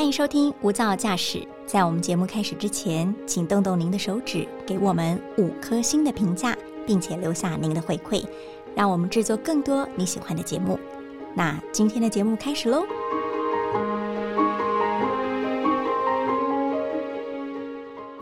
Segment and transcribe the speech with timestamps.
[0.00, 1.46] 欢迎收听无噪驾驶。
[1.66, 8.24] 在我们节目开始之前，请动动您的手指，给我们五颗星的评价，并且留下您的回馈，
[8.74, 10.80] 让我们制作更多你喜欢的节目。
[11.34, 12.82] 那今天的节目开始喽！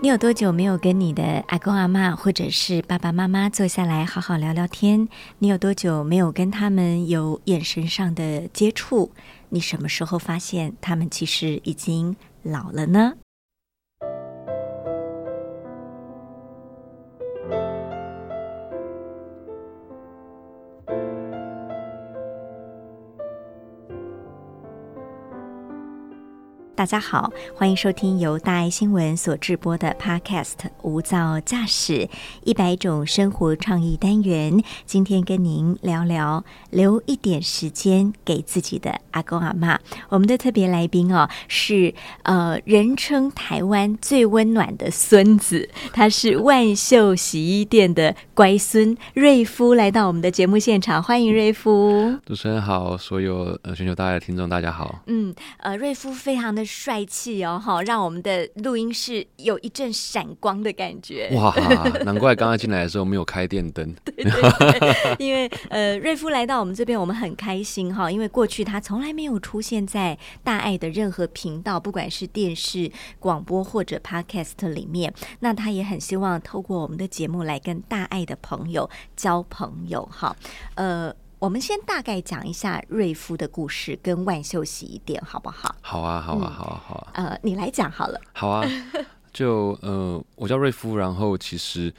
[0.01, 5.09] 你有多久没有跟你的阿公阿妈或者是爸爸妈妈坐下来好好聊聊天？
[5.39, 9.13] 你有多久没有跟他们有眼神上的接触？
[9.51, 13.15] 你什么时候发现他们其实已经老了呢？
[26.79, 32.09] 大家好，欢迎收听由大爱新闻所制播的 Podcast《无噪驾驶
[32.45, 34.53] 一百种生活创意单元》。
[34.87, 39.81] 今天跟您聊聊留一点时间给自己的阿公阿妈。
[40.09, 41.93] 我们的特别来宾哦，是
[42.23, 52.17] 呃，人称台湾最温暖的孙子，他是万秀洗衣店的乖孙瑞夫，来到我们的节目现场，欢迎瑞夫。
[52.25, 55.01] 主持人好，所有呃全球大爱的听众大家好。
[55.07, 56.68] 嗯，呃，瑞夫非常的。
[56.69, 61.31] 帅气哦，哈，让我们的录音室有一阵闪光的感觉。
[61.33, 61.53] 哇，
[62.05, 63.93] 难怪刚刚进来的时候没有开电灯。
[64.05, 75.13] 对对对，因为呃，瑞夫来到我们这边，我们很开心哈，因为过去他从来没有出现在大爱的任何频道，不管是电视、广播或者 Podcast 里面。
[75.41, 80.37] 那他也很希望透过我们的节目来跟大爱的朋友交朋友哈，
[80.75, 81.15] 呃。
[81.41, 85.73] 我们先大概讲一下瑞夫的故事跟万秀洗衣店，好不好？
[85.81, 87.13] 好啊，好啊，好啊，好啊。
[87.15, 88.21] 呃，你来讲好了。
[88.33, 88.69] 好啊，
[89.33, 91.95] 就呃，我叫瑞夫，然后其实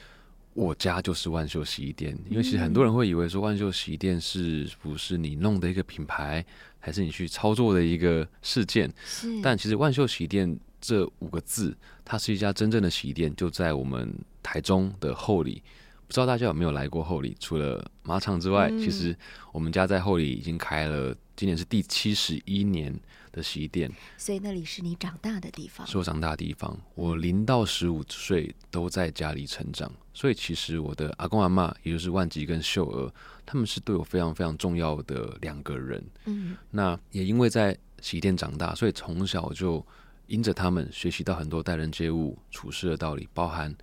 [0.53, 6.45] 我家就是万秀洗衣店，因为其实很多人会以为说万秀洗衣店是不是你弄的一个品牌，
[6.77, 8.91] 还是你去操作的一个事件？
[9.05, 9.41] 是。
[9.41, 11.73] 但其实万秀洗衣店这五个字，
[12.03, 15.63] 它是一家真正的洗衣店，就在我们台中的后里。
[16.09, 17.37] 不知道大家有没有来过后里？
[17.39, 19.15] 除了马场之外，其实
[19.51, 22.99] 我们家在后里已经开了，今年是第七十一年
[23.31, 23.91] 的洗衣店。
[24.17, 26.75] 所以那里是你长大的地方，是我长大的地方。
[26.95, 33.13] 我零到十五岁都在家里成长，所以其实我的阿公阿妈，也就是万吉跟秀娥，
[33.45, 36.03] 他们是对我非常非常重要的两个人。
[36.25, 39.85] 嗯，那也因为在洗衣店长大，所以从小就
[40.25, 43.75] 因着他们学习到很多待人接物、处事的道理，包含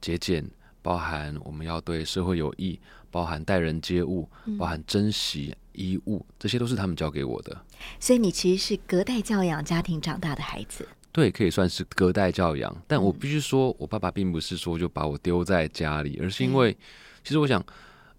[0.00, 0.42] 节俭。
[0.86, 2.78] 包含我们要对社会有益，
[3.10, 7.60] 包含待人接物，包含珍惜衣物，这些都是他们教给我的。
[7.98, 10.86] 所以你其实是隔代教养家庭长大的孩子。
[11.10, 12.72] 对，可以算是隔代教养。
[12.86, 16.72] 但我必须说，我爸爸并不是说就把我丢在家里，而是因为，
[17.24, 17.60] 其实我想，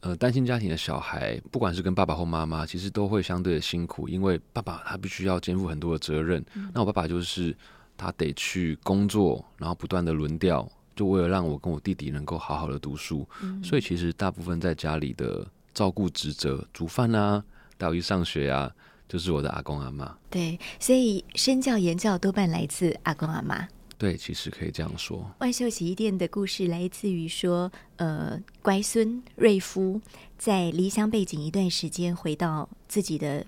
[0.01, 6.45] 呃，单亲家庭的小孩，不管是跟爸爸或妈妈，其实都会相对的辛苦，因为爸爸他必须要肩负很多的责任。
[6.73, 7.55] 那我爸爸就是
[7.95, 10.69] 他得去工作，然后不断的轮调。
[10.97, 13.25] 就为了让我跟我弟弟能够好好的读书，
[13.63, 17.43] 所以其实大部分在家里的照顾职责，煮饭啊，
[17.77, 18.73] 带我去上学啊，
[19.07, 20.17] 就是我的阿公阿妈。
[20.29, 23.67] 对，所以身教言教多半来自阿公阿妈。
[23.99, 25.29] 对，其实可以这样说。
[25.39, 30.01] 万秀洗衣店的故事来自于说，呃，乖孙瑞夫
[30.37, 33.45] 在离乡背景一段时间，回到自己的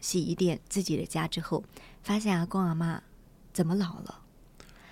[0.00, 1.64] 洗衣店、自己的家之后，
[2.02, 3.02] 发现阿公阿妈
[3.52, 4.20] 怎么老了？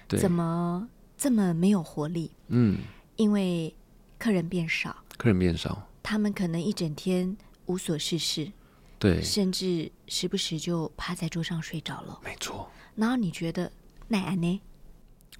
[0.08, 0.88] 怎么？
[1.18, 2.78] 这么没有活力，嗯，
[3.16, 3.74] 因为
[4.18, 7.36] 客人变少，客人变少，他们可能一整天
[7.66, 8.52] 无所事事，
[9.00, 12.70] 对，甚至时不时就趴在桌上睡着了，没错。
[12.94, 13.70] 然后你觉得
[14.06, 14.60] 奈安呢？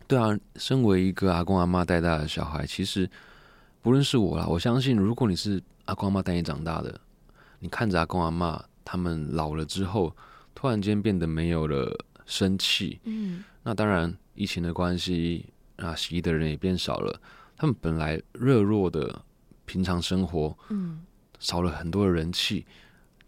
[0.09, 3.09] 对啊，身为一个阿公阿妈带大的小孩，其实
[3.81, 7.01] 不论是我啦，我相信如果你是阿公阿妈带你长大的，
[7.61, 10.13] 你看着阿公阿妈他们老了之后，
[10.57, 11.97] 突然间变得没有了
[12.27, 15.47] 生气，嗯，那当然疫情的关系。
[15.79, 17.21] 啊，洗衣的人也变少了。
[17.57, 19.25] 他们本来热络的
[19.65, 21.01] 平常生活，嗯，
[21.41, 22.65] 少了很多的人气，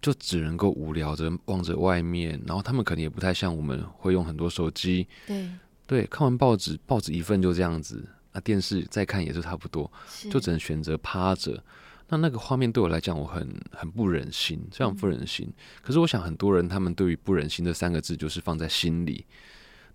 [0.00, 2.40] 就只能够无聊着望着外面。
[2.46, 5.50] 然后他们可能也不太像我们会用很多手机，对
[5.86, 8.08] 对，看完报纸，报纸一份就这样子。
[8.32, 9.90] 啊，电视再看也是差不多，
[10.30, 11.60] 就只能选择趴着。
[12.08, 15.52] 那那个画面对我来讲，我很很不忍心，这样不忍心。
[15.82, 19.26] 可是我想，很多人他们对于不忍心这三个字，就是放在心里。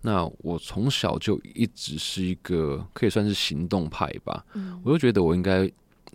[0.02, 4.44] 那我从小就一直是一个可以算是行动派吧，
[4.84, 5.70] 我就觉得我应该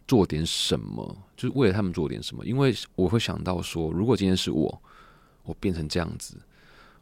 [0.08, 2.46] 做点什么，就是为了他们做点什么。
[2.46, 4.82] 因为我会想到说，如果今天是我，
[5.44, 6.38] 我变成这样子，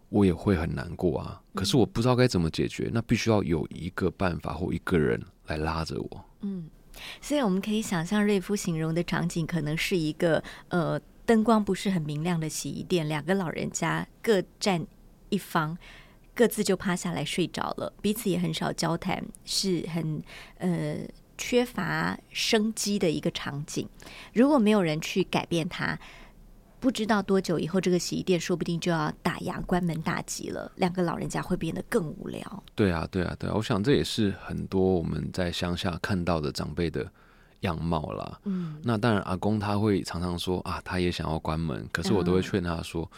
[0.09, 1.41] 我也会很难过啊。
[1.53, 6.25] 可是我不知道该怎么解决，那必须要有一个办法或一个人来拉着我。
[6.41, 6.69] 嗯，
[7.21, 14.85] 所以我们可以想象瑞夫形容的场景，可能是一个呃灯光不是很明亮的洗衣店，两个老人家各站
[15.29, 15.77] 一方。
[16.39, 20.23] 各自就趴下来睡着了，彼此也很少交谈，是很
[20.57, 20.99] 呃
[21.37, 23.85] 缺乏生机的一个场景。
[24.31, 25.99] 如果没有人去改变它，
[26.79, 30.71] 不知道多久以后，这个洗衣店说不定就要打烊、关门大吉了。
[30.79, 32.63] 两个老人家会变得更无聊。
[32.73, 33.53] 对啊，对啊，对啊！
[33.53, 37.05] 我想这也是很多我们在乡下看到的长辈的
[37.59, 38.39] 样貌啦。
[38.45, 43.11] 嗯，那当然，阿公他会常常说啊，他也想要关门，可是我都会劝他说：“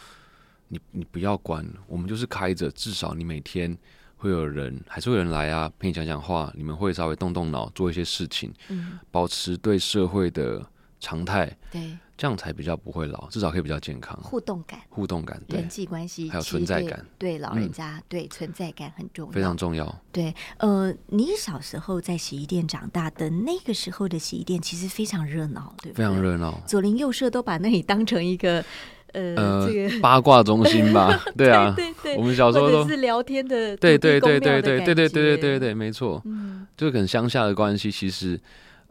[0.72, 3.76] 你你不要关，我们就是开着，至少你每天
[4.16, 10.66] 会有人，还是会有人来啊，陪你讲讲话，你们会稍微动动脑，做一些事情，嗯，保持对社会的
[10.98, 11.98] 常态。”对。
[12.14, 14.16] 这样才比较不会老，至少可以比较健康。
[14.22, 20.02] 互动感，互动感，人际关系还有存在感，对老人家对存在感很重要，非常重要。
[20.12, 26.62] 对，呃，你小时候在洗衣店长大的那个时候的洗衣店其实非常热闹，对，非常热闹。
[26.64, 28.64] 左邻右舍都把那里当成一个
[29.12, 31.18] 呃这个 八卦中心吧？
[31.36, 38.40] 对啊，对对，我们小时候都是聊天的，对对对对对对对对对对对，没错，嗯，就跟乡下的关系其实。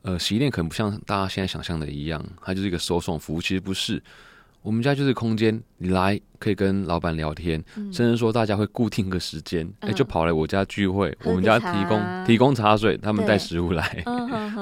[0.04, 3.40] 呃，洗衣店可能不像大家现在想象的一样，它就是一个收送服务。
[3.40, 4.02] 其实不是，
[4.62, 14.04] 我们家就是空间，你来可以跟老板聊天，甚至说大家会固定个时间，哎，就跑来我家聚会，我们家提供提供茶水，他们带食物来。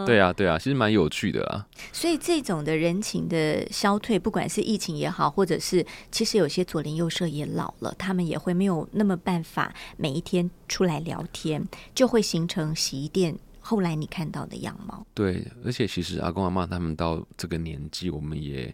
[0.05, 1.67] 对啊，对啊，其实蛮有趣的啊。
[1.91, 13.37] 所以这种的人情的消退，不管是疫情也好，或者是其实有些左邻右舍也老了，他们也会没有那么办法每一天出来聊天，就会形成洗衣店。
[13.61, 18.73] 后来你看到的样貌，对，而且其实阿公阿妈他们到这个年纪，我们也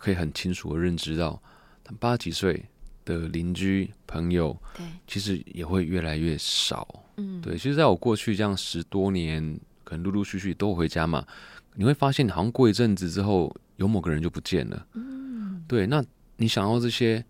[0.00, 1.40] 可以很清楚的认知到，
[1.84, 2.64] 他八十几岁
[3.04, 7.04] 的邻居朋友，对，其实也会越来越少。
[7.16, 11.24] 嗯，对，其实在我过去这样十多年，可能陆陆续续都回家嘛，
[11.74, 14.86] 你会发现好像过一阵子之后，有某个人就不见了。
[14.94, 16.02] 嗯，对，那
[16.38, 17.24] 你想要这些，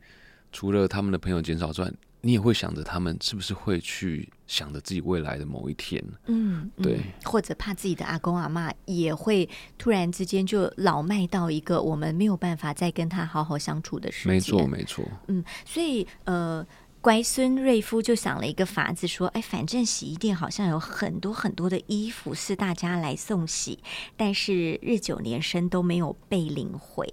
[0.53, 16.67] 除了他们的朋友减少之外，你也会想着他们是不是会去想着自己未来的某一天，嗯，对，或者怕自己的阿公阿妈也会突然之间就老迈到一个我们没有办法再跟他好好相处的时间，没错，没错，嗯，所以呃。
[17.03, 23.79] 乖孙瑞夫就想了一个法子，说：“哎，反正洗衣店好像有很多很多的衣服是大家来送洗，
[24.19, 27.07] 但是日久年深都没有被领回。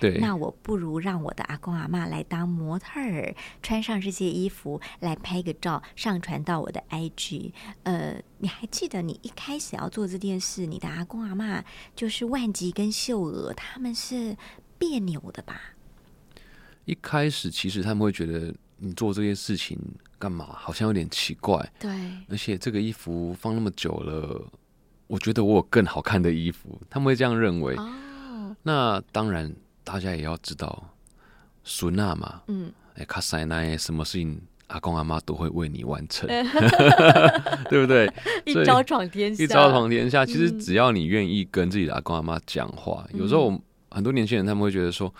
[0.00, 7.52] 对，那我不如让我的阿公阿妈来当模特儿，穿上这些衣服来拍个照，上传到我的 IG。
[7.82, 11.62] 呃，你还记得你一开始要做这件事，你的阿公阿妈
[11.94, 14.38] 就是万吉跟秀娥，他们是
[14.78, 15.74] 别扭的吧？
[16.86, 19.78] 一开始其实他们会觉得。”你做这些事情
[20.18, 20.48] 干嘛？
[20.52, 21.72] 好像有点奇怪。
[21.78, 21.90] 对，
[22.28, 24.42] 而且这个衣服放那么久了，
[25.06, 27.74] 我觉得我有更好看的衣服，他们会这样认为。
[27.76, 30.90] 哦，那当然，大家也要知道，
[31.62, 36.28] 孙娜嘛，嗯，哎，卡塞奈，什么事情阿公阿妈都会为你完成，
[37.70, 38.10] 对不对？
[38.44, 40.26] 一招闯天下，一招闯天下。
[40.26, 43.60] 其实只要你愿意跟自己的阿公阿妈讲话，有时候
[43.90, 45.12] 很多年轻人他们会觉得说。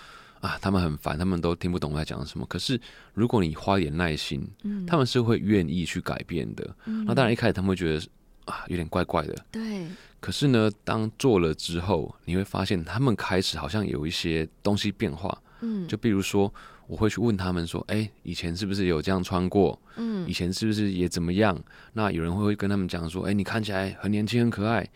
[0.45, 2.45] 啊，他们很烦，他们都听不懂我在讲什么。
[2.45, 2.79] 可是
[3.15, 6.77] 如果你花一点耐心，嗯，他们是会愿意去改变的。
[7.07, 8.07] 那当然一开始他们会觉得
[8.45, 9.35] 啊，有点怪怪的。
[9.51, 9.87] 对。
[10.21, 15.41] 可是呢，当做了之后，你会发现他们开始好像有一些东西变化。
[15.63, 15.89] 嗯。
[15.89, 16.53] 就比如说，
[16.87, 19.81] 我会去问他们说：“哎，以前是不是有这样穿过？
[19.97, 21.59] 嗯，以前是不是也怎么样？”
[21.95, 24.89] 那有人会跟他们讲说：“哎，你看起来很年轻，很可爱。”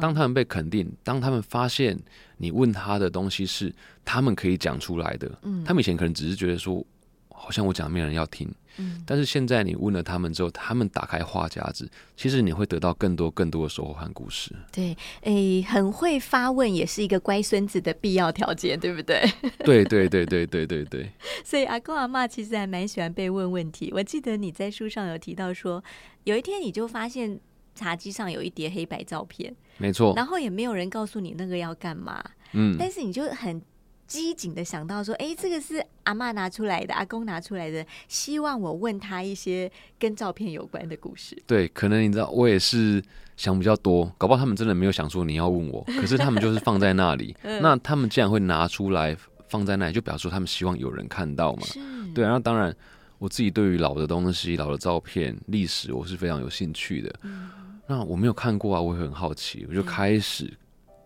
[0.00, 1.98] 当他们被肯定，当他们发现。
[2.36, 3.72] 你问他的东西是
[4.04, 6.84] 他们可以讲出来的，嗯，他们以前可能只是觉得说，
[7.28, 14.54] 好像我讲没人要听，嗯，但是现在你问了他们之后，他们打开话匣子，其实你会得到更多更多的收获和故事。
[14.72, 19.24] 对，诶，很会发问也是一个乖孙子的必要条件，对不对？
[19.64, 21.10] 对对对对对对对。
[21.44, 23.90] 所以阿公阿妈其实还蛮喜欢被问问题。
[23.94, 25.82] 我记得你在书上有提到说，
[26.24, 27.40] 有一天你就发现。
[27.76, 30.12] 茶几上有一叠黑白照片，没错。
[30.14, 32.76] 然后也没有人告诉你那个要干嘛，嗯。
[32.78, 33.60] 但是你就很
[34.14, 39.68] 机警的想到说，哎，这个是阿妈拿出来的，阿公拿出来的，希望我问他一些
[39.98, 41.36] 跟照片有关的故事。
[41.48, 43.02] 对，可能你知道，我也是
[43.36, 47.36] 想比较多，搞不好他们真的没有想说你要问我， 可是他们就是放在那里。
[47.42, 49.16] 那他们既然会拿出来
[49.48, 51.66] 放在那里，就表示说他们希望有人看到嘛。
[52.14, 52.72] 对，然后当然
[53.18, 57.12] 我自己对于老的东西、老的照片、历史，我是非常有兴趣的。
[57.88, 60.50] 那我没有看过啊，我也很好奇，我就开始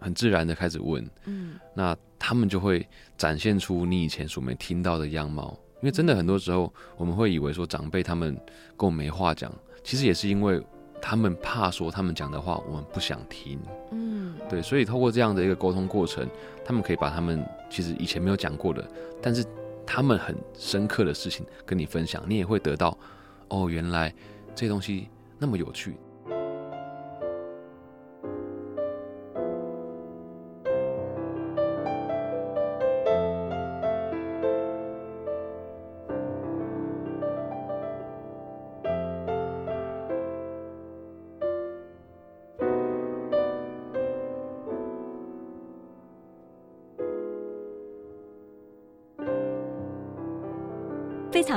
[0.01, 2.87] 很自然的开始问，嗯，那他们就会
[3.17, 8.35] 展现出你以前所没听到的样貌，因为真的很多时候我们会以为说长辈他们
[8.77, 9.53] 跟我没话讲，
[9.83, 10.63] 其实也是因为
[11.01, 13.59] 他们怕说他们讲的话我们不想听，
[13.93, 16.29] 嗯，对，所以透过这样的一个沟通过程，
[16.65, 18.89] 他们可以把他们其实以前没有讲过的，
[19.23, 19.45] 但是
[19.87, 22.97] 他们很深刻的事情跟你分享，你也会得到。
[23.49, 24.13] 哦，原来
[24.55, 25.97] 这些东西那么有趣。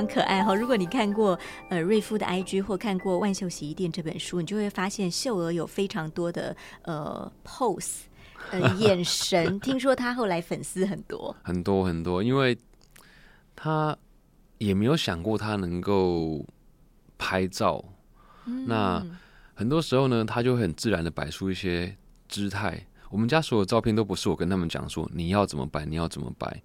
[0.01, 0.55] 常可爱哈！
[0.55, 1.37] 如果你看过
[1.69, 8.01] 呃瑞夫的 IG 或看过《万秀洗衣店》这本书，你就会发现秀娥有非常多的呃 pose，
[8.49, 9.59] 呃眼神。
[9.61, 12.57] 听说他后来粉丝很多，很多很多，因为
[13.55, 13.95] 他
[14.57, 16.43] 也没有想过他能够
[17.17, 17.83] 拍照。
[18.65, 19.05] 那
[19.53, 21.95] 很多时候呢，他就很自然的摆出一些
[22.27, 22.87] 姿态。
[23.11, 26.61] 我们家所有照片都不是我跟他们讲说你要怎么摆，你要怎么摆。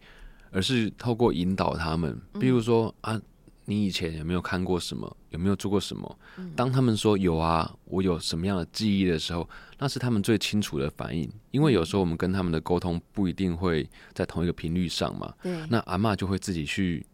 [0.57, 3.21] 而是透过引导他们，比如说啊，
[3.67, 5.15] 你以前有没有看过什么？
[5.29, 6.19] 有没有做过什么？
[6.57, 9.47] 当他们说有啊，我有什么样的记忆的时候，
[9.79, 11.31] 那是他们最清楚的反应。
[11.51, 15.31] 因为有时候我们跟他们的沟通不一定会在同一个频率上嘛。
[15.43, 15.55] 对。
[15.69, 17.05] 那阿妈就会自己去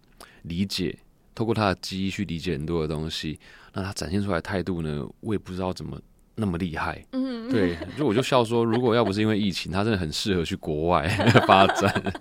[0.43, 0.97] 理解，
[1.35, 3.41] 透过他的记忆去理解很多的东西。
[3.73, 6.01] 那他展现出来态度呢，我也不知道怎么
[6.37, 7.05] 那么厉害。
[7.11, 7.51] 嗯。
[7.51, 11.09] 对，就我就笑说，如果要不是因为疫情，他真的很适合去国外
[11.45, 12.13] 发展。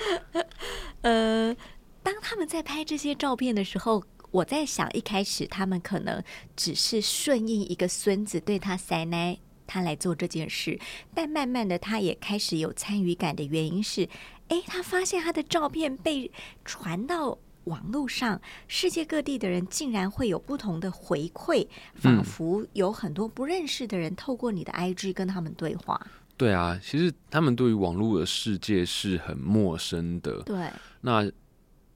[1.02, 1.54] 呃，
[2.02, 6.22] 当他们在拍这些照片的时候，我在想，一开始他们可能
[6.56, 10.78] 只是顺应一个孙子对他塞奶，他来做这件事。
[11.14, 14.08] 但慢慢的，他也开始有参与感的原因是，
[14.48, 16.30] 哎，他发现他的照片被
[16.64, 26.04] 传到网络上，世界各地的人竟然会有不同的回馈，仿佛有很多不认识的人透过你的 IG 跟他们对话。
[26.42, 30.42] 对啊，其实他们对于网络的世界是很陌生的。
[30.42, 30.68] 对，
[31.00, 31.30] 那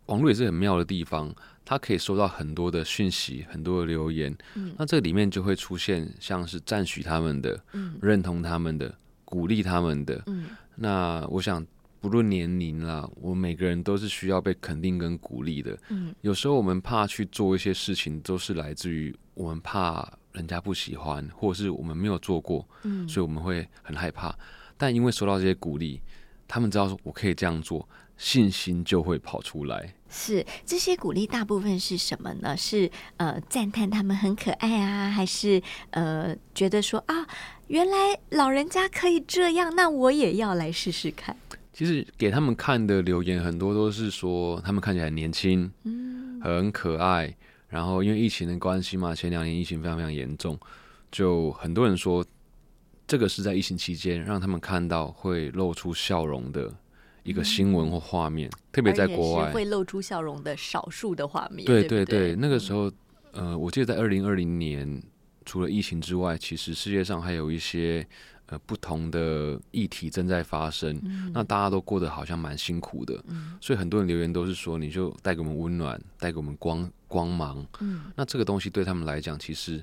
[0.07, 1.35] 网络也是很妙的地方，
[1.65, 4.33] 它可以收到很多的讯息，很多的留言。
[4.55, 10.23] 嗯，那这里面就会出现像是赞许他们的，嗯，认同他们的，鼓励他们的。
[10.27, 10.45] 嗯，
[10.77, 11.67] 那我想
[11.99, 15.77] 不论年龄啦，我们每个人都是需要被肯定跟鼓励的。
[15.89, 20.09] 嗯，有时候我们怕去做一些事情，都是来自于我们怕。
[20.37, 24.33] 人家不喜欢，或者是我们没有做过，嗯，所以我们会很害怕。
[24.77, 26.01] 但因为收到这些鼓励，
[26.47, 29.95] 他们知道说我可以这样做，信心就会跑出来。
[30.09, 32.57] 是这些鼓励大部分是什么呢？
[32.57, 37.27] 是呃赞叹他们很可爱啊，还是呃觉得说啊，
[37.67, 37.97] 原来
[38.31, 41.37] 老人家可以这样，那我也要来试试看。
[41.73, 47.35] 其实给他们看的留言很多都是说他们看起来年轻，嗯，很可爱。
[47.69, 50.59] 然后因为疫情的关系嘛，前两年疫情非常非常严重，
[51.11, 52.25] 就很多人说
[53.07, 56.73] 这个是在疫情期间让他们看到会露出笑容的
[57.23, 61.65] 一个新闻或画面，特别在国外会露出笑容的少数的画面。
[61.67, 62.91] 对对对，那个时候，
[63.33, 65.03] 呃，我记得在二零二零年，
[65.47, 68.07] 除了疫情之外，其实世界上还有一些。
[68.49, 70.97] 呃，不同的议题正在发生，
[71.35, 73.21] 那大家都过得好像蛮辛苦的，
[73.61, 77.67] 所以很多人留言都是说，你就带给我们温暖，带给我们光光芒。
[77.81, 79.83] 嗯，那这个东西对他们来讲，其实。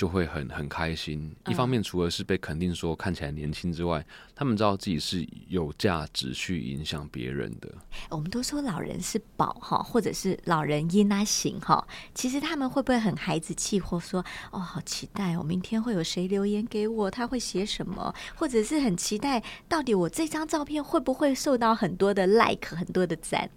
[0.00, 1.30] 就会很很开心。
[1.46, 4.02] 一方面，除了是被肯定说看起来年轻之外，
[4.34, 7.70] 他们知道自己是有价值去影响别人的。
[8.08, 11.86] 我们都说老人是宝哈，或者是老人因啊行哈。
[12.14, 23.50] 其实他们会不会很孩子气，或说哦，好期待哦，明天会有谁留言给我，他会写什么，或者是很期待，到底我这张照片会不会受到很多的 like，很多的赞。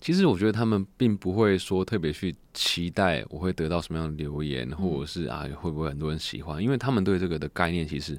[0.00, 8.18] 其实我觉得他们并不会说特别去期待我会得到什么样的留言，或者是啊会不会很多人喜欢，因为他们对这个的概念其实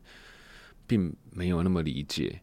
[0.87, 2.41] 并没有那么理解。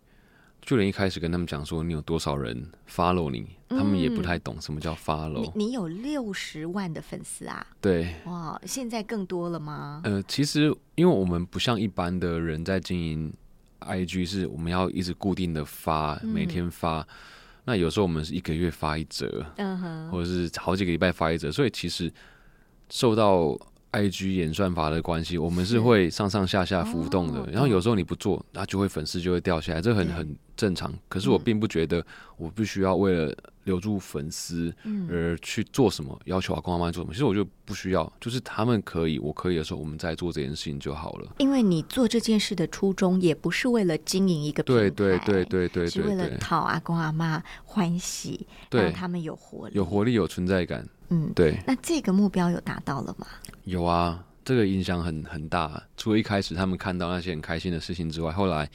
[0.65, 5.51] 就连一开始跟他们讲说你有多少人 follow 你，他们也不太懂什么叫 follow。
[5.57, 7.67] 你有六十万的粉丝啊？
[7.81, 8.15] 对。
[8.27, 10.03] 哇，现在更多了吗？
[10.05, 13.35] 呃，其实因为我们不像一般的人在经营
[13.81, 17.05] IG，是我们要一直固定的发，每天发。
[17.65, 19.45] 那有时候我们是一个月发一折，
[20.11, 22.13] 或者是好几个礼拜发一折，所以其实
[22.91, 23.57] 受到
[23.93, 27.49] I G 演算法的关系，我们是会上上下下浮动的。
[27.51, 30.93] 然后有时候你不做，那就会粉丝就会掉下来，这很很正常。
[31.09, 32.05] 可是我并不觉得
[32.37, 33.33] 我必须要为了。
[33.65, 34.75] 留住粉丝，
[35.09, 36.21] 而去做什么？
[36.25, 37.13] 要求阿公阿妈做什么？
[37.13, 41.33] 其实我就不需要，就是他们可以，我可以的时候，我们再做这件事情就好了。
[41.39, 50.85] 因为你做这件事的初衷，也不是为了经营一个对对对对对，是为了讨阿公阿妈欢喜，让他们有活力，有活力，有存在感。
[51.13, 51.57] 嗯，对。
[51.67, 53.27] 那这个目标有达到了吗？
[53.65, 55.83] 有啊，这个影响很很大。
[55.97, 58.69] 除了一开始他们看到那些很开心的事情之外，后来。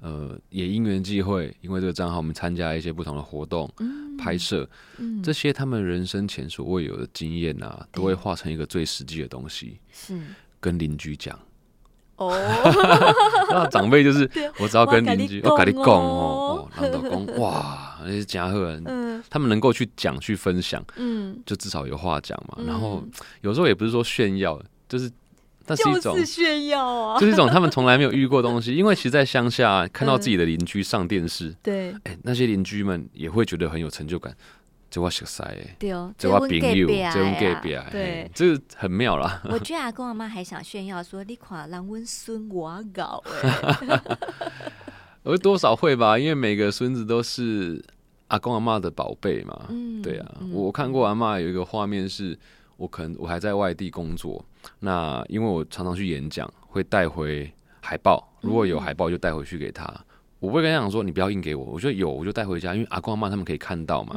[0.00, 3.72] 呃，也因缘际会，因为这个账号，我们参加一些不同的活动、
[4.18, 10.20] 拍摄，嗯这些他们人生前所未有的经验啊，都会化成一个最实际的东西，是
[10.60, 11.38] 跟邻居讲。
[12.16, 12.36] 哦，
[13.48, 18.84] 那长辈就是我只要跟邻居，我跟你讲哦，然后讲哇，那些家伙人，
[19.30, 22.58] 他们能够去讲、去分享，嗯，就至少有话讲嘛。
[22.66, 23.02] 然后
[23.42, 25.10] 有时候也不是说炫耀，就是。
[25.66, 28.74] 但是一种炫耀啊， 就是一种他们从来没有遇过东西。
[28.76, 34.36] 因为其实，在乡下看到自己的邻居上电视，对，哎，那些邻居们也会觉得很有成就感。
[34.90, 35.42] 这我小塞，
[35.78, 39.40] 对哦，这我朋友，这我隔壁，对，这很妙啦。
[39.48, 43.98] 我觉得阿公阿妈还想炫耀说：“你看，让温孙我搞。”哎，
[45.22, 47.82] 我多少会吧，因为每个孙子都是
[48.28, 49.66] 阿公阿妈的宝贝嘛。
[49.68, 52.38] 嗯，对啊，我看过阿妈有一个画面是。
[52.76, 54.44] 我可能我还在外地工作，
[54.80, 57.48] 那因为我常常去演讲，会带回
[57.80, 58.28] 海报。
[58.40, 59.84] 如果有海报，就带回去给他。
[60.40, 64.16] 我不会跟他讲说你不要印给我，我觉得有我就带回家，因为阿公阿妈他们可以看到嘛。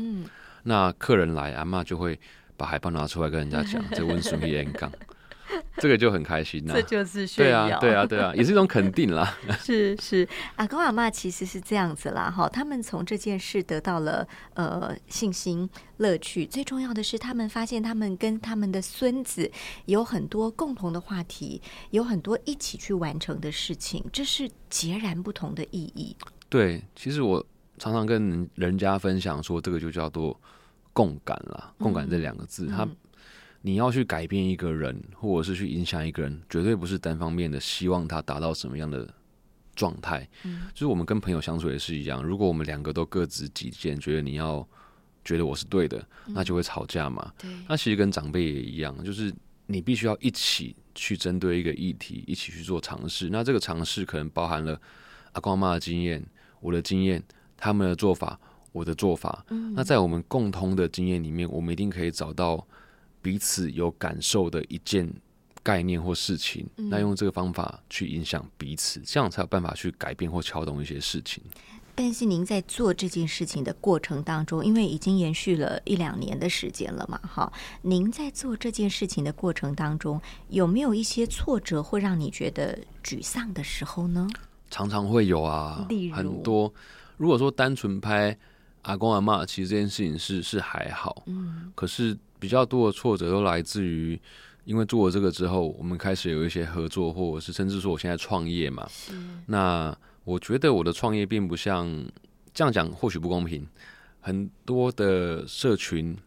[0.64, 2.20] 那客人来，阿妈就会
[2.58, 4.92] 把海报拿出来跟人家讲，这温顺的演讲。
[5.78, 9.38] 这个就很开心呐，这就是炫耀，对啊，对啊，对啊，也是一种肯定啦。
[9.60, 19.50] 是 是，阿公阿妈其实是这样子啦，哈，他们从这件事得到了呃信心、乐趣，最重要的是他们发现他们跟他们的孙子
[19.86, 21.62] 有很多共同的话题，
[21.92, 26.16] 有很多一起去完成的事情，这是截然不同的意义。
[26.50, 27.46] 对，其实我
[27.78, 30.40] 常常跟人家分享说，这个就叫做
[30.94, 32.88] 共感啦，共感这两个字，它。
[33.62, 39.12] 你要去改变一个人，或者是去影响一个人，绝对不是单方面的希望他达到什么样的
[39.76, 40.28] 状态。
[40.44, 44.66] 嗯，就是我们跟朋友相处也是一样，如果我们两个都各执己见，觉得你要
[45.26, 47.34] 觉得我是对的，那就会吵架嘛。
[47.38, 49.34] 对，那其实跟长辈也一样，就是
[49.66, 53.30] 你必须要一起去针对一个议题，一起去做尝试。
[53.30, 54.80] 那这个尝试可能包含了
[55.34, 56.26] 阿公阿妈的经验、
[56.62, 57.22] 我的经验、
[57.58, 58.40] 他们的做法、
[58.72, 59.44] 我的做法。
[59.50, 62.66] 嗯，那在我们共通的经验里面，我们一定可以找到。
[63.22, 65.12] 彼此有感受的一件
[65.64, 71.44] 概念或事情，那用这个方法去影响彼此，这样才有办法去改变或撬动一些事情。
[71.94, 77.52] 但是您在做这件事情的过程当中，因为已经延续了一两年的时间了嘛，哈，
[77.82, 84.28] 您在做这件事情的过程当中，有没有一些挫折会让你觉得沮丧的时候呢？
[84.70, 86.72] 常常会有啊，很多。
[87.18, 88.38] 如果说单纯拍
[88.84, 92.18] 阿公阿妈，其实这件事情是是还好，嗯，可是。
[92.40, 94.20] 比较多的挫折都来自于，
[94.66, 98.88] 因为做了这个之后，我们开始有一些合作，或者是甚至说我现在创业嘛。
[99.48, 101.88] 那我觉得我的创业并不像
[102.54, 103.66] 这样讲，或许不公平。
[104.20, 106.18] 很多的社群，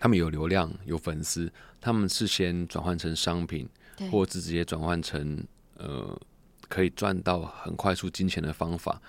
[0.00, 3.68] 他们有流量、有粉丝，他们是先转换成商品，
[4.10, 5.42] 或者直接转换成
[5.78, 6.20] 呃
[6.68, 9.00] 可以赚到很快速金钱的方法。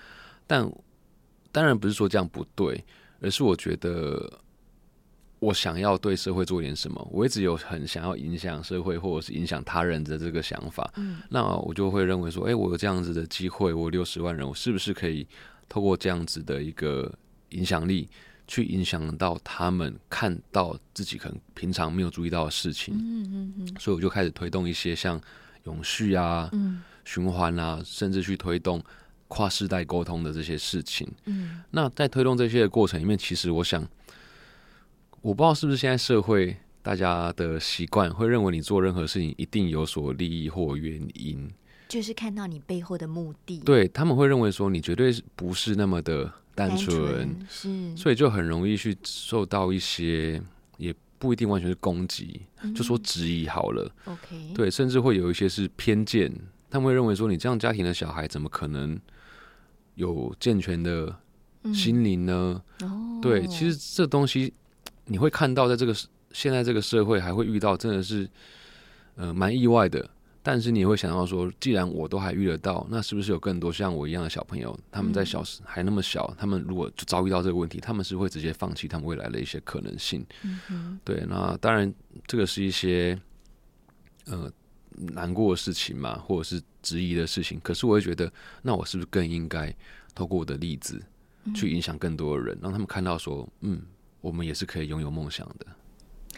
[0.46, 0.70] 但
[1.50, 2.84] 当然不是说这样不对，
[3.20, 4.40] 而是我觉得。
[5.40, 10.90] 我想要对社会做点什么，我一直有很想要影响社会或者是影响他人的这个想法。
[10.96, 15.26] 嗯，那我就会认为说，哎，我有这样子的机会，我六十万人，我是不是可以
[15.68, 17.12] 透过这样子的一个
[17.50, 18.08] 影响力，
[18.48, 22.94] 去影响到他们看到自己可能平常没有注意到的事情？
[22.96, 23.76] 嗯嗯嗯。
[23.78, 25.20] 所以我就开始推动一些像
[25.64, 26.50] 永续啊、
[27.04, 28.82] 循环啊，甚至去推动
[29.28, 31.06] 跨世代沟通的这些事情。
[31.26, 33.86] 嗯，那在推动这些的过程里面，其实我想。
[35.24, 41.50] 我不知道是不是现在社会大家的习惯会认为你做任何事情一定有所利益或原因，
[41.88, 43.58] 就是看到你背后的目的。
[43.60, 50.38] 对他们会认为说你绝对不是那么的单纯，是，所以就很容易去受到一些
[50.76, 52.42] 也不一定完全是攻击，
[52.76, 53.90] 就说质疑好了。
[54.04, 56.30] OK，对，甚至会有一些是偏见，
[56.68, 59.00] 他们会认为说你这样家庭的小孩怎么可能
[59.94, 61.16] 有健全的
[61.72, 62.62] 心灵呢？
[62.82, 64.52] 哦，对，其实这东西。
[65.06, 65.94] 你会看到，在这个
[66.32, 68.28] 现在这个社会，还会遇到真的是，
[69.16, 70.08] 呃，蛮意外的。
[70.46, 80.22] 但是你会想到说，既然我都还遇得到，那是不是有更多像我一样的小朋友，他们在小时还那么小，他们如果就遭遇到这个问题，他们是会直接放弃他们未来的一些可能性？
[80.68, 81.90] 嗯对，那当然，
[82.26, 83.18] 这个是一些
[84.26, 84.52] 呃
[84.90, 87.58] 难过的事情嘛，或者是质疑的事情。
[87.62, 89.74] 可是我会觉得，那我是不是更应该
[90.14, 91.02] 透过我的例子，
[91.54, 93.80] 去影响更多的人，让他们看到说，嗯。
[94.24, 95.66] 我们也是可以拥有梦想的，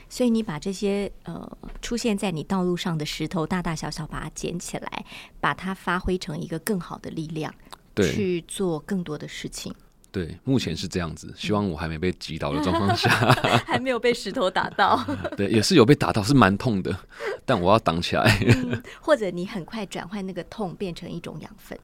[0.08, 5.04] 所以你把这些呃出现在你道路上的石头，大大小小，把它捡起来，
[5.38, 7.54] 把它发挥成一个更好的力量，
[7.94, 9.72] 对，去做更多的事情。
[10.10, 11.32] 对，目前是这样子。
[11.36, 13.08] 希望我还没被击倒的状况下，
[13.64, 15.00] 还没有被石头打到。
[15.36, 16.98] 对，也是有被打到，是蛮痛的，
[17.44, 18.40] 但我要挡起来。
[19.00, 21.78] 或者你很快转换那个痛变成一种养分。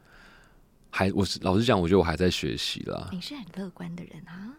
[0.90, 3.08] 还我是老实讲，我觉得我还在学习啦。
[3.12, 4.50] 你是很乐观的人啊。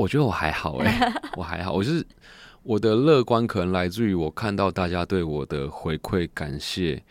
[0.00, 2.02] 我觉得我还好哎， 我还好，我是
[2.62, 7.02] 我的乐观可能来自于我看到大家对我的回馈，感谢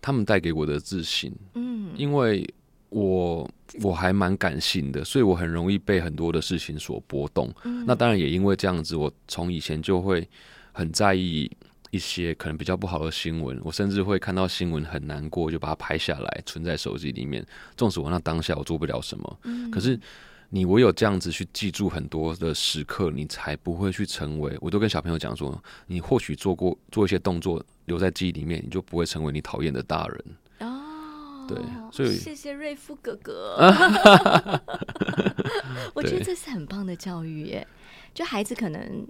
[0.00, 1.30] 他们带给我的自信。
[1.52, 2.48] 嗯，因为
[2.88, 3.46] 我
[3.82, 7.52] 我还蛮感性的，所以我很容易被很多的事情所波动。
[7.86, 10.26] 那当然也因为这样子，我从以前就会
[10.72, 11.50] 很在意
[11.90, 17.44] 一些可能比较不好的新闻，我甚至会看到新闻很难过，就把它拍下来存在手机里面。
[17.76, 19.38] 纵使我那当下我做不了什么，
[19.70, 20.00] 可是。
[20.48, 24.56] 你唯有这样子去记住很多的时刻，你才不会去成为。
[24.60, 30.24] 我都跟小朋友讲说，你或许做过做一些动作留在记忆里面，你就不会成为你讨厌的大人。
[30.60, 31.58] 哦，对，
[31.90, 33.56] 所以谢谢瑞夫哥哥。
[35.94, 37.66] 我觉得这是很棒的教育耶。
[38.14, 39.06] 就孩子可能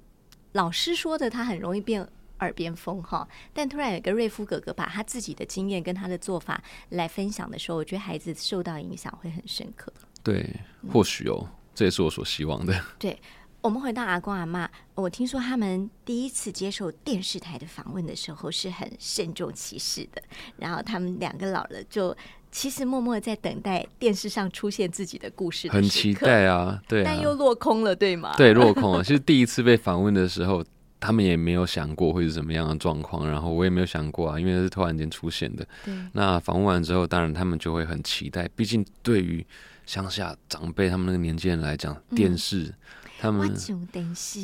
[0.52, 2.06] 老师说的，他很容易变
[2.40, 3.28] 耳边风哈。
[3.52, 9.92] 但突然有个瑞夫哥哥把他自己的经验跟他的做法来分享的时候，我觉得孩子受到影响会很深刻。
[10.26, 10.44] 对，
[10.92, 12.74] 或许哦，这也是我所希望的。
[12.98, 13.16] 对，
[13.60, 20.20] 我们回到阿公阿妈，我听说他们第一次接受电视台的访问的时候是很慎重其事的，
[20.56, 22.16] 然后他们两个老了就
[22.50, 28.34] 其实默默在等待电视上出现自己的故事，很期待啊，对，但又落空了，对吗？
[28.36, 29.02] 对，落空了。
[29.04, 30.64] 其实第一次被访问的时候，
[30.98, 35.64] 他们也没有想过会是什么样的状况，然后我也没有想过啊，因为是突然间出现的。
[35.84, 39.46] 对，那访问完之后，当然他们就会很期待，毕竟对于。
[39.86, 42.74] 乡下长辈他们那个年纪人来讲，电视
[43.18, 43.54] 他们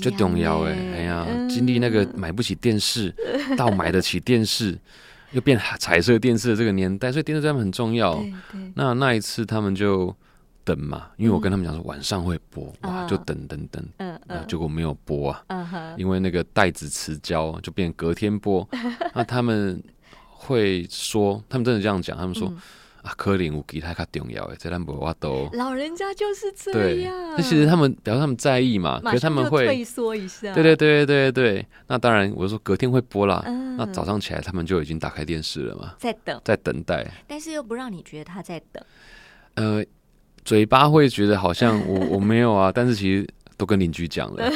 [0.01, 3.13] 就重要哎，哎呀，经历那个买不起电视
[3.59, 4.79] 到买得起电视，
[5.33, 8.25] 又变彩色电视的这个年代，所以电视对他们很重要。
[8.75, 10.15] 那那一次他们就
[10.65, 18.67] 等嘛，因为我跟他们讲说晚上会播，哇，就等等等，嗯嗯，结果没有播啊，因为那个袋子磁胶就变隔天播。
[19.13, 19.83] 那他们
[20.31, 22.51] 会说，他们真的这样讲，他们说。
[23.03, 25.51] 啊，柯林有其他较重要的，这咱无法都。
[25.55, 27.13] 老人家就是这样。
[27.37, 30.55] 那其实他们表示他们在意嘛，可是他们会退缩一下。
[30.55, 31.67] 对对对对对对。
[31.89, 33.45] 那当然，我说隔天会播啦。
[33.77, 37.05] 那早上起来，他们就已经打开电视了嘛，在等，在等待。
[37.27, 38.85] 但是又不让你觉得他在等。
[39.55, 39.85] 呃，
[40.45, 44.49] 嘴巴会觉得好像我 我没有啊，但是其实都跟邻居讲了。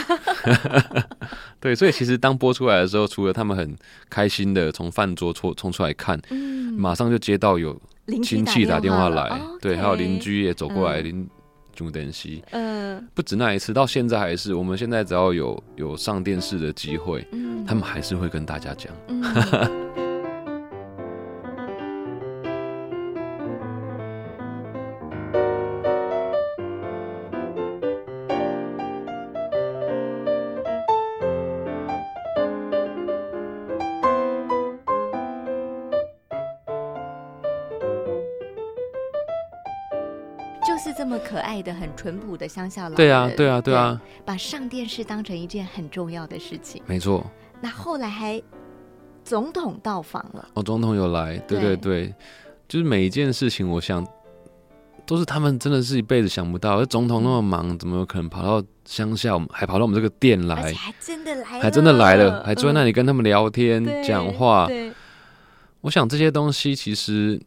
[1.58, 3.76] 对，所以其实当播出来的时候，除了他们很
[4.08, 6.16] 开心的从饭桌冲冲出来看，
[6.76, 7.76] 马上就接到有。
[8.22, 11.28] 亲戚打电话来，对，还有邻居也走过来，邻
[11.74, 18.92] 中等西，嗯，不止那一次，到现在还是，我们现在只要有有上电视的机会，嗯，他们还是会跟大家讲。
[19.94, 20.05] 可
[41.66, 46.80] 的、很淳朴的乡下老人，对啊，对啊，对啊，把上电视当成一件很重要的事情。
[46.86, 47.28] 没错。
[47.60, 48.40] 那后来还
[49.24, 52.14] 总统到访了，哦，总统有来，对对对，
[52.68, 54.06] 就是每一件事情，我想
[55.04, 60.72] 都是他们真的是一辈子想不到，而总统那么忙，怎么有可能跑到乡下，还跑到我们这个店来？
[60.72, 64.68] 还真的来，还真的来了，还坐在那里跟他们聊天、讲话。
[65.80, 67.40] 我想这些东西其实。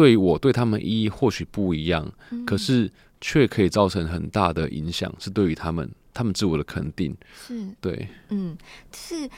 [0.00, 2.10] 对我对他们意义或许不一样，
[2.46, 7.14] 可是却可以造成很大的影响，是对于他们他们自我的肯定。
[7.34, 8.56] 是对，嗯，
[8.94, 9.28] 是。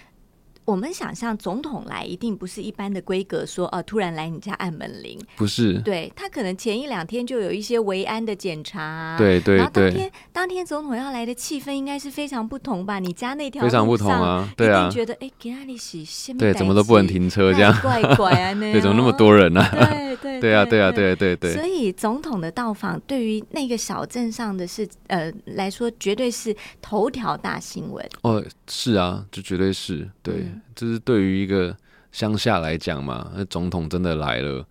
[0.64, 5.78] 我们想象总统来一定不是一般的规格，说哦，突然来你家按门铃，不是。
[5.80, 9.56] 对他可能前一两天就有一些维安的检查，对对对。
[9.56, 12.98] 然后当天当天总统要来的气氛应该是非常不同吧？
[13.00, 19.64] 你家那条非常不同啊，对啊，觉得哎，给那里洗先对，怎么都不能停车这样，怪怪啊，那 对，怎么那么多人 呢？
[19.72, 21.52] 对对对啊，对啊，对对对。
[21.52, 28.08] 所以总统的到访对于那个小镇上的是呃来说，绝对是头条大新闻。
[28.22, 30.46] 哦，是啊，这绝对是对。
[30.74, 31.76] 就是对于一个
[32.10, 34.66] 乡下来讲嘛，那总统真的来了，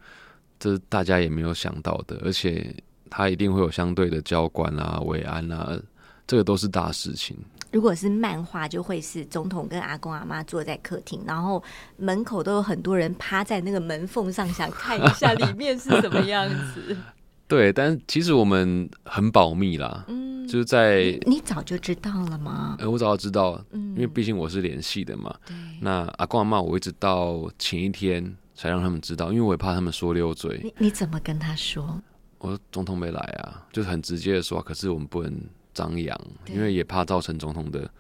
[0.60, 2.76] 这大家也没有想到的，而且
[3.10, 5.78] 他一定会有相对的交管啊、维安啊，
[6.26, 7.38] 这个都是大事情。
[7.72, 11.64] 如果是漫画，就会是总统跟阿公阿妈坐在客厅，然后
[11.96, 16.98] 门口都有很多人趴在那个门缝上，想看一下里面是什么样子。
[17.52, 22.78] 对，但其实我们很保密啦，嗯，就是在你早就知道了吗？
[22.80, 25.36] 呃，我早就知道，嗯，因为毕竟我是联系的嘛。
[25.46, 30.62] 对，那阿公阿妈，我一直到前一天才让他们知道，因为我也怕他们说溜嘴。
[30.64, 32.02] 你你怎么跟他说？
[32.38, 35.38] 我说总统没来啊，就是很直接的说，可是我们不能
[35.74, 37.92] 张扬，因为也怕造成总统的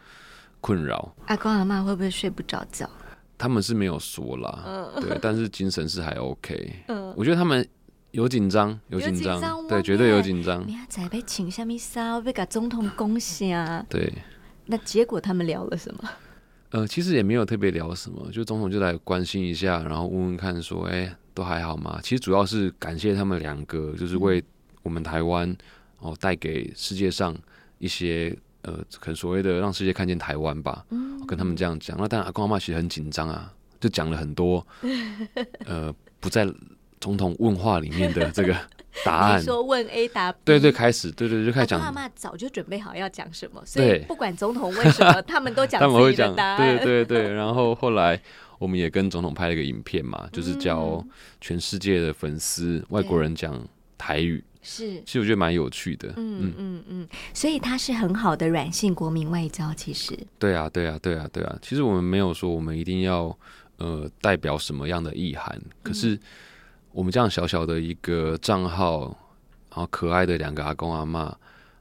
[0.61, 1.13] 困扰。
[1.25, 2.89] 阿公阿妈会不会睡不着觉？
[3.37, 6.73] 他们是没有说啦，嗯对，但是精神是还 OK。
[6.87, 7.67] 嗯，我觉得他们。
[8.11, 10.65] 有紧张，有紧张，对，绝对有紧张。
[10.65, 13.85] 明仔被请下面烧，被给总统恭喜啊！
[13.89, 14.13] 对，
[14.65, 16.09] 那结果他们聊了什么？
[16.71, 21.99] 呃，其实也没有特别聊什么，就总统就来关心一下，然后问问看，说，哎，都还好吗？
[22.03, 24.43] 其实主要是感谢他们两个，就是为
[24.83, 25.55] 我们台湾
[25.99, 27.33] 哦带给世界上
[27.77, 30.85] 一些呃，可能所谓的让世界看见台湾吧。
[30.89, 31.97] 嗯，跟他们这样讲。
[31.97, 34.65] 那当然，阿公阿妈其实很紧张啊，就讲了很多，
[35.65, 36.45] 呃，不在
[37.01, 38.55] 总统问话里面的这个。
[39.05, 41.79] 答案说问 A 答 B，对对，开始对对就开始讲。
[41.79, 46.77] 妈妈早就准备好要讲什么，所以不管总统问什么，他们都讲 自己的答案。
[46.77, 48.19] 对对对，然后后来
[48.59, 51.01] 我们也跟总统拍了一个影片嘛， 就是教
[51.39, 53.65] 全世界的粉丝外国人讲
[53.97, 54.43] 台语。
[54.61, 56.09] 是，其实我觉得蛮有趣的。
[56.17, 59.73] 嗯嗯嗯，所以它是很好的软性国民外交。
[59.73, 63.35] 其实，对啊对啊对啊对啊，其实我们没有说我们一定要
[63.77, 66.19] 呃代表什么样的意涵，可是。
[66.93, 69.03] 我们这样小小的一个账号，
[69.69, 71.33] 然后可爱的两个阿公阿妈，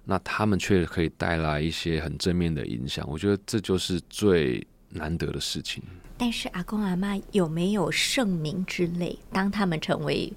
[0.05, 3.05] 那他们却可以带来一些很正面的影响。
[3.09, 5.83] 我觉得这就是最难得的事情。
[6.17, 9.19] 但是阿公阿妈有没有盛名之类？
[9.33, 10.33] 当他们成为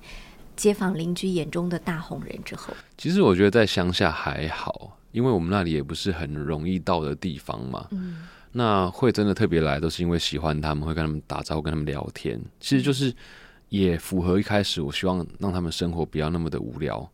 [0.55, 7.87] 街坊邻居眼中的大红人之后，其实我觉得在乡下还好，因为我们那里也不是很容易到的地方嘛。
[7.91, 12.41] 嗯，那会真的特别来，都是因为喜欢他们，会跟他们打招呼，跟他们聊天。
[12.59, 13.13] 其实就是。
[13.73, 17.09] 也符合一开始我希望让他们生活不要那么的无聊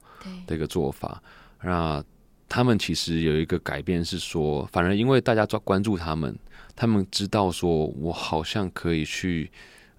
[0.46, 1.24] 的一个做法。
[1.64, 2.04] 那
[2.50, 6.38] 他们其实有一个改变是说，反而因为大家抓关注他们，
[6.76, 9.50] 他们知道说我好像可以去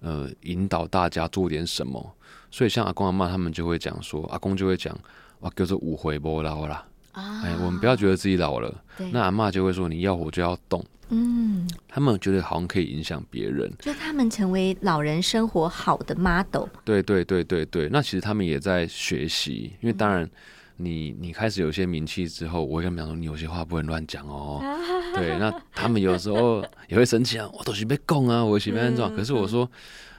[0.01, 2.15] 呃引导大家做点什么。
[2.51, 4.95] 所以像阿公阿妈他们就会讲说，阿公就会讲
[5.39, 6.85] 哇，叫做五回波老啦。
[7.13, 8.83] 哎，我们不要觉得自己老了。
[9.11, 10.85] 那阿妈就会说，你要活就要动。
[11.13, 16.65] 嗯，他们觉得好像可以影响别人，就他们成为老人生活好的 model。
[16.85, 20.29] 对对对对对，那其实他们也在学习，因为当然，
[20.77, 24.61] 你你开始有些名气之后，我会跟他们讲说，你有些话不能乱讲哦。
[25.13, 29.13] 对，那他们有时候 也会生气啊，我都是被供啊，我是被安装。
[29.13, 29.69] 可是我说，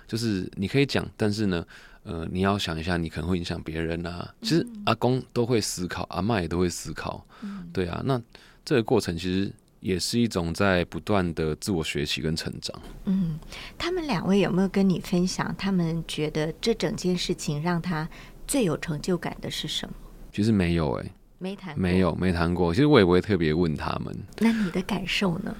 [0.06, 1.64] 就是你可以讲，但是呢，
[2.02, 4.30] 呃，你要想一下，你可能会影响别人啊。
[4.42, 7.26] 其实阿公都会思考，阿妈也都会思考。
[7.72, 8.20] 对啊，那
[8.62, 9.50] 这个过程其实。
[9.82, 12.80] 也是一种在不断的自我学习跟成长。
[13.04, 13.38] 嗯，
[13.76, 15.52] 他们两位有没有跟你分享？
[15.58, 18.08] 他们觉得这整件事情让他
[18.46, 19.94] 最有成就感的是什么？
[20.32, 22.72] 其实没有哎，没谈，没有没谈过。
[22.72, 24.16] 其实我也不会特别问他们。
[24.38, 25.54] 那你的感受呢？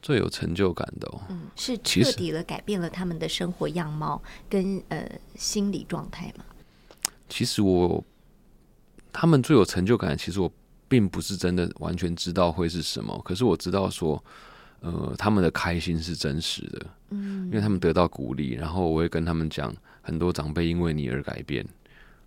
[0.00, 6.44] 最有成就感的，嗯，是彻底的改变了他们的生活样貌跟呃心理状态吗？
[7.28, 8.02] 其实我
[9.12, 10.50] 他们最有成就感，其实我。
[10.88, 14.22] 并不是真的完全知道会是什么，可是我知道说，
[14.80, 21.66] 呃，他们的开心是真实的，嗯，因为他们得到鼓励，然后我会跟他们讲，很多长辈因为你而改变，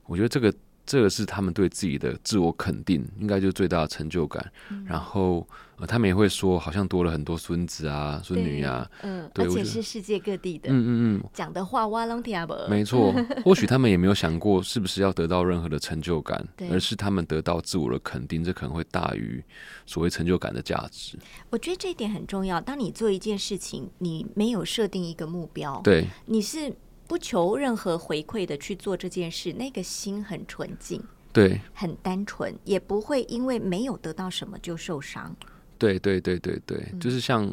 [0.06, 0.54] 我觉得这个。
[0.90, 4.44] 这个是他们对自己的自我肯定，应该就是最大的成就感。
[4.88, 5.48] 然后，
[5.78, 10.90] 呃，他们也会说，好像多了很多孙子啊、孙女啊，嗯，而且是世界各地的，嗯嗯
[11.22, 12.56] 嗯，讲的话哇啷听不？
[12.68, 13.14] 没错，
[13.46, 19.44] 或许他们也没有想过是不是要得到任何的成就感，而是他们得到自我的肯定，这可能会大于
[19.86, 21.20] 所谓成就感的价值。
[21.52, 22.60] 我觉得这一点很重要。
[22.60, 26.74] 当你做一件事情，你没有设定一个目标，对，你是。
[27.10, 31.02] 不求任何回馈的去做这件事，那个心很纯净，
[31.34, 35.36] 对，很单纯，也不会因为没有得到什么就受伤。
[35.80, 37.52] 对对对对对，就是像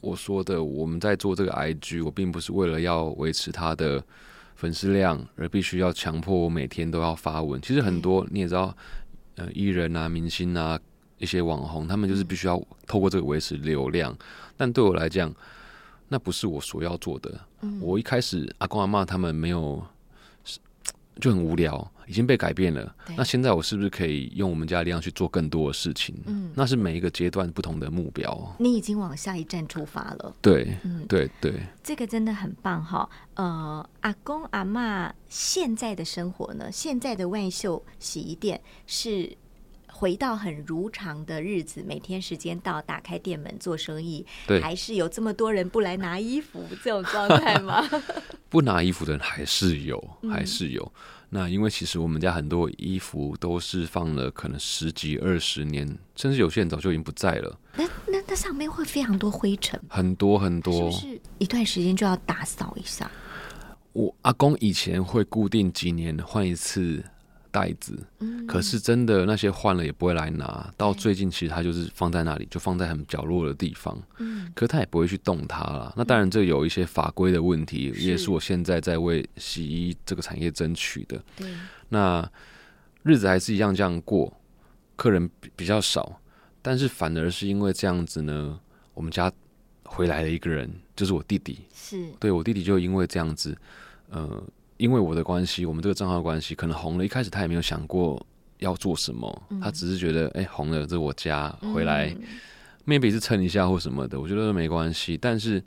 [0.00, 4.02] 我说的，我们在做这个 IG，我并不是为了要维持它的
[4.56, 7.62] 粉丝量，而必须要强迫我每天都要发文。
[7.62, 8.76] 其实很多你也知道，
[9.36, 10.76] 呃，艺人啊、明星啊、
[11.18, 14.12] 一些网红，他们就是必须要透过这个维持流量。
[14.56, 15.32] 但对我来讲，
[16.08, 17.40] 那不是我所要做的。
[17.80, 19.84] 我一开始阿公阿妈他们没有，
[21.20, 22.94] 就很无聊，已经被改变了。
[23.16, 26.14] 那现在我是不是可以用我们家力量去做更多的事情？
[26.26, 28.56] 嗯，那是每一个阶段不同的目标。
[28.58, 30.34] 你已经往下一站出发了。
[30.40, 33.08] 对，嗯，对对，这个真的很棒哈。
[33.34, 36.70] 呃，阿公阿妈现在的生活呢？
[36.70, 39.36] 现在的万秀洗衣店是。
[39.96, 44.26] 回到很如常的日子，每天时间到，打开店门做生意，
[44.60, 47.82] 还是有这么多人不来拿衣服这种状态吗？
[48.50, 49.98] 不拿衣服的人还是有，
[50.30, 50.92] 还是有。
[51.30, 57.58] 那因为其实我们家很多衣服都是放了可能十几二十年，甚至有些人早就已经不在了。
[57.74, 63.10] 那那那上面会非常多灰尘，很多很多，是不是一段时间就要打扫一下？
[63.94, 67.02] 我阿公以前会固定几年换一次。
[67.56, 67.98] 袋子，
[68.46, 70.70] 可是真的那些换了也不会来拿。
[70.76, 73.98] 到最近其实它就是放在那里，就放在很角落的地方。
[74.18, 75.90] 嗯，可他也不会去动它了。
[75.96, 81.18] 那当然，这有一些法规的问题，也是我现在在为洗衣这个产业争取的。
[81.88, 82.30] 那
[83.02, 84.30] 日子还是一样这样过，
[84.94, 86.20] 客人比比较少，
[86.60, 88.60] 但是反而是因为这样子呢，
[88.92, 89.32] 我们家
[89.84, 91.60] 回来了一个人，就是我弟弟。
[91.72, 93.56] 是，对我弟弟就因为这样子，
[94.10, 94.44] 呃。
[94.76, 97.04] 因为我的关系，我们这个账号关系可能红了。
[97.04, 98.24] 一开始他也没有想过
[98.58, 102.14] 要做什么，他只是觉得哎红了，这是我家回来
[102.86, 105.16] ，maybe 是蹭一下或什么的，我觉得没关系。
[105.16, 105.62] 但是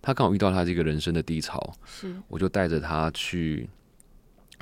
[0.00, 3.68] 他刚好遇到他这个人生的低潮，是我就带着他去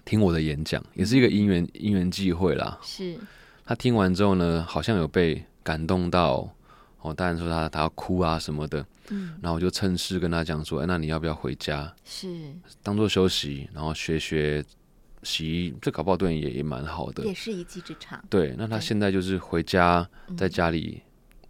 [0.05, 2.79] 听我的演讲，也是一个因缘因缘际会啦。
[2.83, 3.17] 是
[3.65, 6.49] 他听完之后呢，好像有被感动到。
[7.03, 11.95] 哦，当然说他他要哭啊什么的，嗯，然后我就趁势跟他讲说，哎，那你要不要回家？
[12.05, 12.29] 是
[12.83, 14.65] 当做休息，然后学学
[15.23, 18.23] 洗衣，这搞不好对你也也蛮好的，也是一技之长。
[18.31, 21.03] 对，那他现在就是回家在家里。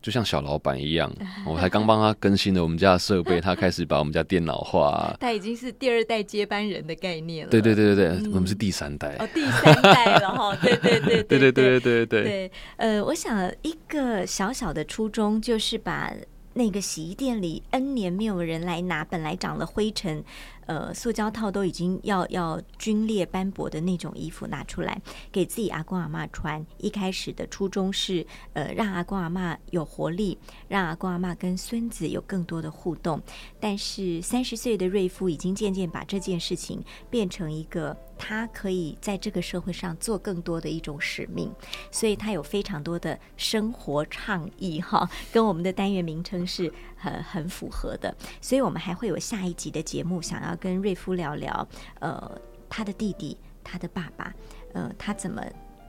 [0.03, 1.11] 就像小老板一样，
[1.47, 5.17] 我才刚帮他更新了我们家的设备，他开始把我们家电脑化。
[5.21, 7.51] 他已经是第二代接班人的概念了。
[7.51, 9.17] 对对对对对，我们是第三代。
[9.21, 10.55] 哦，第三代了哈。
[10.61, 12.23] 对对对对对对对对对。
[12.25, 16.13] 对，呃，我想一个小小的初衷就是把
[16.55, 20.25] 那个洗衣店里 N 年没有人来拿，本来长了灰尘。
[20.67, 26.65] 呃，塑胶套都已经要要皲裂斑驳的那种衣服拿出来给自己阿公阿妈穿。
[26.79, 33.21] 一开始的初衷是，呃，让阿公阿妈有活力，让阿公阿妈跟孙子有更多的互动。
[33.61, 41.53] 但是三十岁的瑞夫已经渐渐把这件事情变成一个他可以在这个社会上做更多的一种使命，
[41.91, 46.73] 所以他有非常多的生活倡议哈，跟我们的单元名称是
[47.03, 48.17] 很很符合的。
[48.41, 50.53] 所以我们还会有下一集的节目，想要。
[50.63, 51.67] 跟瑞夫聊聊，
[51.99, 52.39] 呃，
[52.69, 54.33] 他的弟弟，他的爸爸，
[54.75, 55.43] 呃，他怎么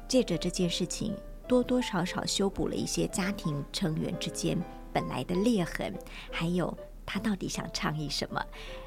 [0.08, 1.16] 借着这件事情，
[1.48, 4.58] 多多少少修补了一些家庭成员之间
[4.92, 5.94] 本来的裂痕，
[6.32, 8.44] 还有他到底想倡议什么？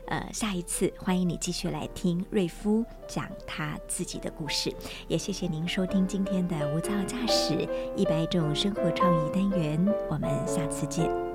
[0.09, 4.75] 呃，下一次欢迎你继续来听瑞夫讲他自己的故事，
[5.07, 11.26] 也谢谢您收听今天的无噪驾驶一百种生活创意单元，我们下次见。